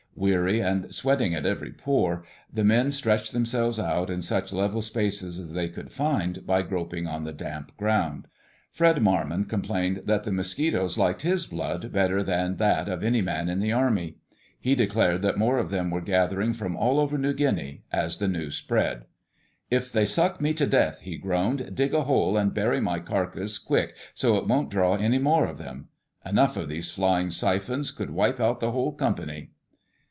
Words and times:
Weary, 0.13 0.59
and 0.61 0.93
sweating 0.93 1.33
at 1.33 1.47
every 1.47 1.71
pore, 1.71 2.23
the 2.53 2.65
men 2.65 2.91
stretched 2.91 3.31
themselves 3.33 3.79
out 3.79 4.09
in 4.11 4.21
such 4.21 4.53
level 4.53 4.83
spaces 4.83 5.39
as 5.39 5.53
they 5.53 5.67
could 5.67 5.91
find 5.91 6.45
by 6.45 6.61
groping 6.61 7.07
on 7.07 7.23
the 7.23 7.33
damp 7.33 7.75
ground. 7.77 8.27
Fred 8.71 8.97
Marmon 9.01 9.45
complained 9.49 10.03
that 10.05 10.23
the 10.23 10.31
mosquitoes 10.31 10.95
liked 10.95 11.23
his 11.23 11.47
blood 11.47 11.91
better 11.91 12.21
than 12.21 12.57
that 12.57 12.87
of 12.87 13.03
any 13.03 13.21
man 13.21 13.49
in 13.49 13.59
the 13.59 13.71
Army. 13.71 14.17
He 14.59 14.75
declared 14.75 15.23
that 15.23 15.39
more 15.39 15.57
of 15.57 15.71
them 15.71 15.89
were 15.89 16.01
gathering 16.01 16.53
from 16.53 16.75
all 16.75 16.99
over 16.99 17.17
New 17.17 17.33
Guinea, 17.33 17.81
as 17.91 18.17
the 18.19 18.27
news 18.27 18.55
spread. 18.57 19.05
"If 19.71 19.91
they 19.91 20.05
suck 20.05 20.39
me 20.39 20.53
to 20.55 20.67
death," 20.67 21.01
he 21.01 21.17
groaned, 21.17 21.73
"dig 21.73 21.95
a 21.95 22.03
hole 22.03 22.37
and 22.37 22.53
bury 22.53 22.79
my 22.81 22.99
carcass 22.99 23.57
quick 23.57 23.95
so 24.13 24.37
it 24.37 24.47
won't 24.47 24.69
draw 24.69 24.95
any 24.97 25.17
more 25.19 25.47
of 25.47 25.57
them. 25.57 25.87
Enough 26.23 26.57
of 26.57 26.69
these 26.69 26.91
flying 26.91 27.31
siphons 27.31 27.89
could 27.89 28.11
wipe 28.11 28.39
out 28.39 28.59
the 28.59 28.71
whole 28.71 28.91
company." 28.91 29.51